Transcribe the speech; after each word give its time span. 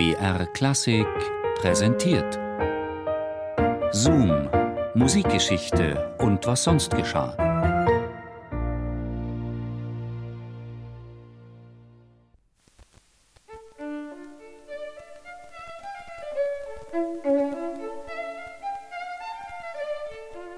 BR 0.00 0.46
Klassik 0.54 1.06
präsentiert. 1.56 2.38
Zoom, 3.92 4.48
Musikgeschichte 4.94 6.16
und 6.16 6.46
was 6.46 6.64
sonst 6.64 6.96
geschah. 6.96 7.36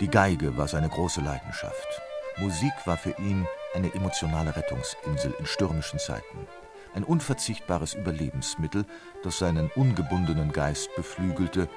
Die 0.01 0.07
Geige 0.07 0.57
war 0.57 0.69
seine 0.69 0.89
große 0.89 1.21
Leidenschaft. 1.21 2.01
Musik 2.37 2.71
war 2.85 2.97
für 2.97 3.17
ihn 3.19 3.45
eine 3.75 3.93
emotionale 3.93 4.55
Rettungsinsel 4.55 5.35
in 5.37 5.47
stürmischen 5.47 5.99
Zeiten. 5.99 6.47
Ein 6.95 7.05
unverzichtbares 7.05 7.95
Überlebensmittel, 7.95 8.85
das 9.23 9.39
seinen 9.39 9.71
ungebundenen 9.71 10.53
Geist 10.53 10.95
beflügelte 10.95 11.69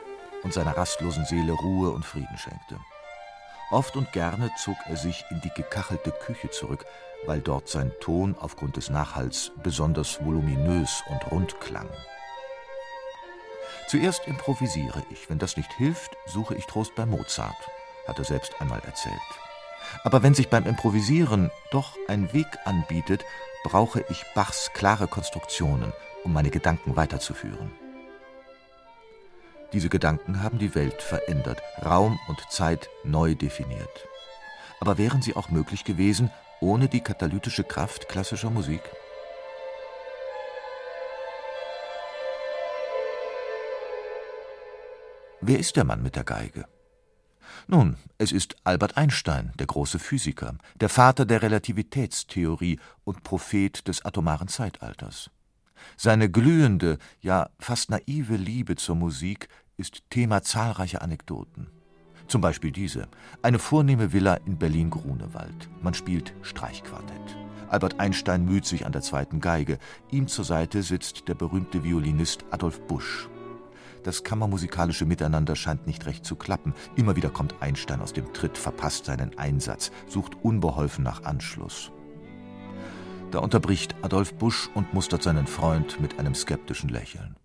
und 0.44 0.54
seiner 0.54 0.76
rastlosen 0.76 1.26
Seele 1.26 1.54
Ruhe 1.54 1.92
und 1.92 2.06
Frieden 2.06 2.38
schenkte. 2.38 2.80
Oft 3.72 3.96
und 3.96 4.12
gerne 4.12 4.52
zog 4.58 4.78
er 4.86 4.98
sich 4.98 5.26
in 5.32 5.42
die 5.42 5.50
gekachelte 5.50 6.12
Küche 6.12 6.50
zurück, 6.52 6.86
weil 7.26 7.42
dort 7.42 7.68
sein 7.68 7.92
Ton 8.00 8.36
aufgrund 8.40 8.78
des 8.78 8.90
Nachhalls 8.90 9.52
besonders 9.64 10.24
voluminös 10.24 11.02
und 11.10 11.32
rund 11.32 11.60
klang. 11.60 11.90
Zuerst 13.88 14.28
improvisiere 14.28 15.04
ich, 15.10 15.30
wenn 15.30 15.40
das 15.40 15.58
nicht 15.58 15.72
hilft, 15.74 16.16
suche 16.26 16.56
ich 16.56 16.66
Trost 16.66 16.94
bei 16.96 17.06
Mozart, 17.06 17.56
hat 18.08 18.20
er 18.20 18.26
selbst 18.26 18.54
einmal 18.60 18.82
erzählt. 18.86 19.16
Aber 20.04 20.24
wenn 20.24 20.34
sich 20.34 20.50
beim 20.50 20.66
Improvisieren 20.66 21.52
doch 21.72 21.96
ein 22.08 22.34
Weg 22.34 22.48
anbietet, 22.66 23.24
brauche 23.66 24.06
ich 24.10 24.24
Bachs 24.36 24.70
klare 24.76 25.08
Konstruktionen, 25.08 25.92
um 26.24 26.32
meine 26.32 26.52
Gedanken 26.52 26.96
weiterzuführen. 26.96 27.72
Diese 29.74 29.90
Gedanken 29.90 30.44
haben 30.44 30.60
die 30.60 30.76
Welt 30.76 31.02
verändert, 31.02 31.64
Raum 31.84 32.20
und 32.28 32.40
Zeit 32.52 32.92
neu 33.04 33.34
definiert. 33.34 34.08
Aber 34.80 35.00
wären 35.00 35.24
sie 35.24 35.36
auch 35.36 35.50
möglich 35.50 35.84
gewesen 35.84 36.32
ohne 36.62 36.88
die 36.88 37.02
katalytische 37.02 37.64
Kraft 37.64 38.08
klassischer 38.08 38.52
Musik? 38.52 38.84
Wer 45.42 45.58
ist 45.58 45.76
der 45.76 45.86
Mann 45.86 46.04
mit 46.04 46.16
der 46.16 46.24
Geige? 46.24 46.66
Nun, 47.68 47.98
es 48.20 48.32
ist 48.32 48.56
Albert 48.64 48.96
Einstein, 48.96 49.52
der 49.58 49.66
große 49.66 49.98
Physiker, 49.98 50.56
der 50.80 50.90
Vater 50.90 51.26
der 51.26 51.42
Relativitätstheorie 51.42 52.80
und 53.04 53.24
Prophet 53.24 53.88
des 53.88 54.06
atomaren 54.06 54.48
Zeitalters. 54.48 55.32
Seine 55.98 56.30
glühende, 56.30 57.00
ja 57.22 57.50
fast 57.60 57.90
naive 57.90 58.36
Liebe 58.36 58.76
zur 58.76 58.96
Musik 58.96 59.50
ist 59.78 60.04
Thema 60.12 60.44
zahlreicher 60.44 61.02
Anekdoten. 61.02 61.68
Zum 62.28 62.42
Beispiel 62.42 62.72
diese: 62.72 63.08
Eine 63.42 63.60
vornehme 63.60 64.14
Villa 64.14 64.36
in 64.46 64.58
Berlin-Grunewald. 64.58 65.70
Man 65.82 65.94
spielt 65.94 66.34
Streichquartett. 66.44 67.38
Albert 67.68 68.00
Einstein 68.00 68.46
müht 68.46 68.66
sich 68.66 68.86
an 68.86 68.92
der 68.92 69.02
zweiten 69.02 69.42
Geige. 69.42 69.80
Ihm 70.12 70.28
zur 70.28 70.46
Seite 70.46 70.84
sitzt 70.84 71.28
der 71.28 71.36
berühmte 71.36 71.84
Violinist 71.84 72.46
Adolf 72.52 72.80
Busch. 72.88 73.28
Das 74.06 74.24
kammermusikalische 74.24 75.08
Miteinander 75.08 75.56
scheint 75.56 75.88
nicht 75.88 76.06
recht 76.06 76.26
zu 76.26 76.36
klappen. 76.36 76.76
Immer 76.96 77.16
wieder 77.16 77.32
kommt 77.32 77.56
Einstein 77.60 78.02
aus 78.02 78.14
dem 78.14 78.32
Tritt, 78.34 78.56
verpasst 78.56 79.06
seinen 79.06 79.36
Einsatz, 79.40 79.92
sucht 80.08 80.34
unbeholfen 80.44 81.04
nach 81.04 81.24
Anschluss. 81.24 81.92
Da 83.32 83.40
unterbricht 83.40 83.96
Adolf 84.04 84.36
Busch 84.36 84.70
und 84.76 84.94
mustert 84.94 85.24
seinen 85.24 85.48
Freund 85.48 86.00
mit 86.00 86.20
einem 86.20 86.36
skeptischen 86.36 86.90
Lächeln. 86.90 87.36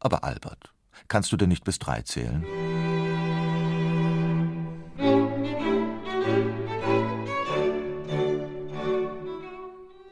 Aber 0.00 0.24
Albert, 0.24 0.72
kannst 1.08 1.30
du 1.30 1.36
denn 1.36 1.50
nicht 1.50 1.64
bis 1.64 1.78
drei 1.78 2.00
zählen? 2.00 2.42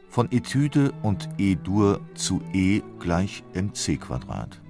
Von 0.09 0.31
Etüde 0.31 0.93
und 1.01 1.27
E-Dur 1.39 2.01
zu 2.13 2.43
E 2.53 2.83
gleich 2.99 3.43
mc 3.55 3.97
Quadrat. 3.97 4.61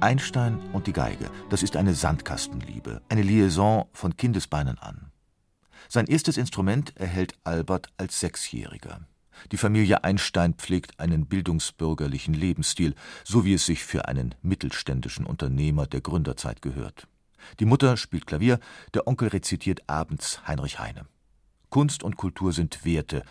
Einstein 0.00 0.58
und 0.74 0.86
die 0.86 0.92
Geige, 0.92 1.30
das 1.48 1.62
ist 1.62 1.76
eine 1.76 1.94
Sandkastenliebe, 1.94 3.00
eine 3.08 3.22
Liaison 3.22 3.86
von 3.92 4.16
Kindesbeinen 4.16 4.78
an. 4.78 5.10
Sein 5.88 6.06
erstes 6.06 6.36
Instrument 6.36 6.94
erhält 6.96 7.34
Albert 7.44 7.88
als 7.96 8.20
Sechsjähriger. 8.20 9.00
Die 9.52 9.56
Familie 9.56 10.04
Einstein 10.04 10.54
pflegt 10.54 11.00
einen 11.00 11.26
bildungsbürgerlichen 11.26 12.34
Lebensstil, 12.34 12.94
so 13.24 13.44
wie 13.44 13.54
es 13.54 13.64
sich 13.64 13.84
für 13.84 14.06
einen 14.06 14.34
mittelständischen 14.42 15.24
Unternehmer 15.24 15.86
der 15.86 16.02
Gründerzeit 16.02 16.60
gehört. 16.60 17.08
Die 17.60 17.64
Mutter 17.64 17.96
spielt 17.96 18.26
Klavier, 18.26 18.58
der 18.92 19.06
Onkel 19.06 19.28
rezitiert 19.28 19.80
abends 19.86 20.46
Heinrich 20.46 20.78
Heine. 20.78 21.06
Kunst 21.70 22.02
und 22.02 22.16
Kultur 22.16 22.52
sind 22.52 22.84
Werte, 22.84 23.22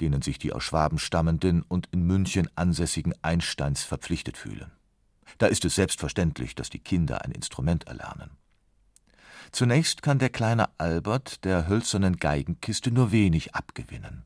denen 0.00 0.22
sich 0.22 0.38
die 0.38 0.52
aus 0.52 0.62
Schwaben 0.62 0.98
stammenden 0.98 1.62
und 1.62 1.88
in 1.90 2.04
München 2.04 2.48
ansässigen 2.54 3.14
Einsteins 3.22 3.82
verpflichtet 3.82 4.36
fühlen. 4.36 4.70
Da 5.38 5.46
ist 5.46 5.64
es 5.64 5.74
selbstverständlich, 5.74 6.54
dass 6.54 6.70
die 6.70 6.78
Kinder 6.78 7.24
ein 7.24 7.32
Instrument 7.32 7.86
erlernen. 7.86 8.30
Zunächst 9.50 10.02
kann 10.02 10.18
der 10.18 10.30
kleine 10.30 10.68
Albert 10.78 11.44
der 11.44 11.68
hölzernen 11.68 12.16
Geigenkiste 12.16 12.90
nur 12.90 13.12
wenig 13.12 13.54
abgewinnen. 13.54 14.24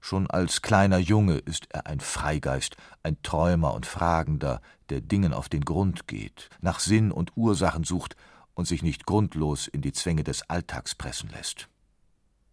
Schon 0.00 0.30
als 0.30 0.60
kleiner 0.60 0.98
Junge 0.98 1.38
ist 1.38 1.66
er 1.70 1.86
ein 1.86 1.98
Freigeist, 1.98 2.76
ein 3.02 3.20
Träumer 3.22 3.74
und 3.74 3.86
Fragender, 3.86 4.60
der 4.90 5.00
Dingen 5.00 5.32
auf 5.32 5.48
den 5.48 5.64
Grund 5.64 6.06
geht, 6.06 6.50
nach 6.60 6.78
Sinn 6.78 7.10
und 7.10 7.32
Ursachen 7.36 7.84
sucht 7.84 8.14
und 8.52 8.68
sich 8.68 8.82
nicht 8.82 9.06
grundlos 9.06 9.66
in 9.66 9.80
die 9.80 9.92
Zwänge 9.92 10.22
des 10.22 10.48
Alltags 10.50 10.94
pressen 10.94 11.30
lässt. 11.30 11.68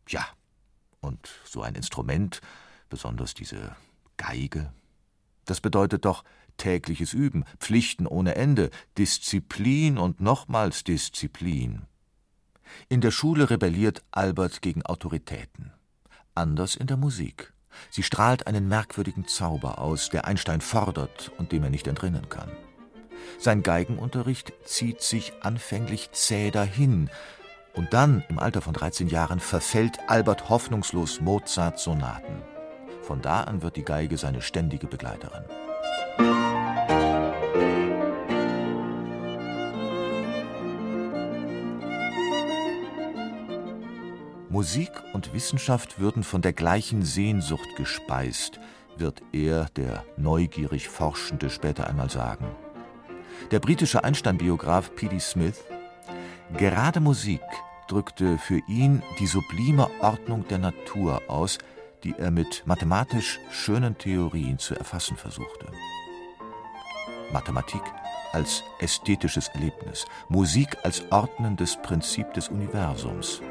Ja, 0.08 0.26
und 1.02 1.30
so 1.44 1.62
ein 1.62 1.76
Instrument, 1.76 2.40
besonders 2.90 3.34
diese 3.34 3.76
Geige, 4.18 4.72
das 5.46 5.60
bedeutet 5.60 6.06
doch 6.06 6.24
tägliches 6.58 7.14
Üben, 7.14 7.46
Pflichten 7.60 8.08
ohne 8.08 8.36
Ende, 8.36 8.70
Disziplin 8.98 9.98
und 9.98 10.22
nochmals 10.22 10.84
Disziplin. 10.84 11.84
In 12.90 13.02
der 13.02 13.12
Schule 13.12 13.50
rebelliert 13.50 14.04
Albert 14.12 14.62
gegen 14.62 14.86
Autoritäten. 14.86 15.72
Anders 16.36 16.76
in 16.76 16.88
der 16.88 16.98
Musik. 16.98 17.54
Sie 17.90 18.04
strahlt 18.04 18.48
einen 18.48 18.68
merkwürdigen 18.68 19.28
Zauber 19.28 19.80
aus, 19.80 20.10
der 20.10 20.26
Einstein 20.26 20.62
fordert 20.62 21.32
und 21.38 21.52
dem 21.52 21.64
er 21.64 21.70
nicht 21.70 21.88
entrinnen 21.88 22.30
kann. 22.30 22.52
Sein 23.40 23.64
Geigenunterricht 23.64 24.54
zieht 24.66 25.02
sich 25.02 25.34
anfänglich 25.42 26.12
zäh 26.12 26.52
dahin, 26.52 27.10
und 27.74 27.94
dann, 27.94 28.24
im 28.28 28.38
Alter 28.38 28.62
von 28.62 28.74
13 28.74 29.08
Jahren, 29.08 29.40
verfällt 29.40 29.98
Albert 30.08 30.50
hoffnungslos 30.50 31.22
Mozarts 31.22 31.84
Sonaten. 31.84 32.42
Von 33.02 33.22
da 33.22 33.44
an 33.44 33.62
wird 33.62 33.78
die 33.78 33.86
Geige 33.86 34.18
seine 34.18 34.42
ständige 34.42 34.88
Begleiterin. 34.88 35.46
Musik 44.52 44.92
und 45.14 45.34
Wissenschaft 45.34 45.98
würden 45.98 46.24
von 46.24 46.42
der 46.42 46.52
gleichen 46.52 47.06
Sehnsucht 47.06 47.70
gespeist, 47.78 48.60
wird 48.98 49.22
er, 49.32 49.68
der 49.78 50.04
neugierig 50.18 50.90
Forschende, 50.90 51.50
später 51.50 51.88
einmal 51.88 52.10
sagen. 52.10 52.48
Der 53.52 53.62
britische 53.62 54.04
Einstein-Biograf 54.04 54.94
P.D. 54.94 55.20
Smith 55.20 55.64
Gerade 56.58 57.00
Musik 57.00 57.42
drückte 57.88 58.38
für 58.38 58.60
ihn 58.68 59.02
die 59.20 59.28
sublime 59.28 59.90
Ordnung 60.02 60.46
der 60.50 60.58
Natur 60.58 61.22
aus, 61.30 61.58
die 62.04 62.14
er 62.18 62.30
mit 62.30 62.64
mathematisch 62.66 63.40
schönen 63.52 63.98
Theorien 63.98 64.60
zu 64.60 64.76
erfassen 64.76 65.16
versuchte. 65.16 65.68
Mathematik 67.32 67.84
als 68.34 68.64
ästhetisches 68.80 69.48
Erlebnis, 69.48 70.06
Musik 70.28 70.78
als 70.84 71.10
ordnendes 71.10 71.78
Prinzip 71.82 72.34
des 72.34 72.50
Universums. 72.50 73.42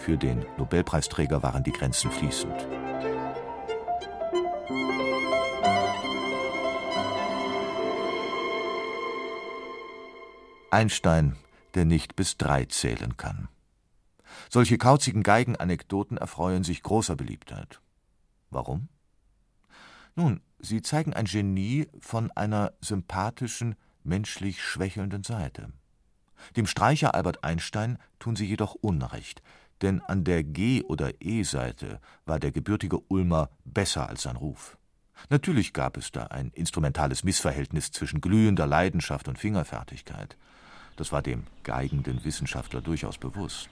Für 0.00 0.16
den 0.16 0.46
Nobelpreisträger 0.56 1.42
waren 1.42 1.62
die 1.62 1.72
Grenzen 1.72 2.10
fließend. 2.10 2.66
Einstein, 10.70 11.36
der 11.74 11.84
nicht 11.84 12.16
bis 12.16 12.38
drei 12.38 12.64
zählen 12.64 13.18
kann. 13.18 13.48
Solche 14.48 14.78
kauzigen 14.78 15.22
Geigenanekdoten 15.22 16.16
erfreuen 16.16 16.64
sich 16.64 16.82
großer 16.82 17.14
Beliebtheit. 17.14 17.82
Warum? 18.48 18.88
Nun, 20.16 20.40
sie 20.60 20.80
zeigen 20.80 21.12
ein 21.12 21.26
Genie 21.26 21.88
von 22.00 22.30
einer 22.30 22.72
sympathischen, 22.80 23.74
menschlich 24.02 24.62
schwächelnden 24.62 25.24
Seite. 25.24 25.74
Dem 26.56 26.66
Streicher 26.66 27.14
Albert 27.14 27.44
Einstein 27.44 27.98
tun 28.18 28.34
sie 28.34 28.46
jedoch 28.46 28.74
Unrecht, 28.74 29.42
denn 29.82 30.00
an 30.00 30.24
der 30.24 30.42
G- 30.42 30.82
oder 30.82 31.12
E-Seite 31.20 32.00
war 32.26 32.38
der 32.38 32.52
gebürtige 32.52 32.98
Ulmer 33.08 33.50
besser 33.64 34.08
als 34.08 34.22
sein 34.22 34.36
Ruf. 34.36 34.76
Natürlich 35.28 35.72
gab 35.72 35.96
es 35.96 36.12
da 36.12 36.24
ein 36.24 36.50
instrumentales 36.54 37.24
Missverhältnis 37.24 37.90
zwischen 37.90 38.20
glühender 38.20 38.66
Leidenschaft 38.66 39.28
und 39.28 39.38
Fingerfertigkeit. 39.38 40.36
Das 40.96 41.12
war 41.12 41.22
dem 41.22 41.44
geigenden 41.62 42.24
Wissenschaftler 42.24 42.80
durchaus 42.80 43.18
bewusst. 43.18 43.68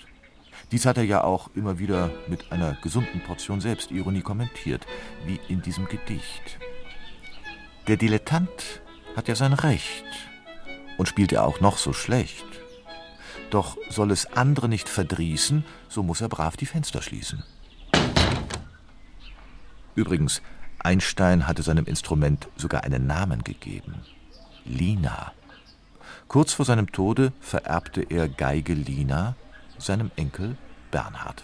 Dies 0.73 0.87
hat 0.87 0.99
er 0.99 1.05
ja 1.05 1.25
auch 1.25 1.51
immer 1.55 1.79
wieder 1.79 2.11
mit 2.27 2.53
einer 2.53 2.75
gesunden 2.83 3.23
Portion 3.23 3.61
Selbstironie 3.61 4.23
kommentiert, 4.23 4.87
wie 5.25 5.41
in 5.49 5.63
diesem 5.63 5.87
Gedicht. 5.87 6.59
Der 7.87 7.97
Dilettant 7.97 8.83
hat 9.17 9.29
ja 9.29 9.35
sein 9.35 9.53
Recht 9.53 10.05
und 10.99 11.09
spielt 11.09 11.33
er 11.33 11.47
auch 11.47 11.61
noch 11.61 11.79
so 11.79 11.93
schlecht. 11.93 12.45
Doch 13.51 13.77
soll 13.89 14.11
es 14.11 14.27
andere 14.33 14.69
nicht 14.69 14.89
verdrießen, 14.89 15.65
so 15.89 16.03
muss 16.03 16.21
er 16.21 16.29
brav 16.29 16.57
die 16.57 16.67
Fenster 16.67 17.03
schließen. 17.03 17.43
Übrigens, 19.95 20.43
Einstein 20.79 21.47
hatte 21.49 21.63
seinem 21.63 21.87
Instrument 21.87 22.49
sogar 22.57 22.85
einen 22.85 23.07
Namen 23.07 23.43
gegeben. 23.43 23.97
Lina. 24.65 25.33
Kurz 26.29 26.53
vor 26.53 26.65
seinem 26.65 26.93
Tode 26.93 27.33
vererbte 27.41 28.03
er 28.03 28.29
Geige 28.29 28.75
Lina 28.75 29.35
seinem 29.79 30.11
Enkel 30.17 30.57
Bernhard. 30.91 31.43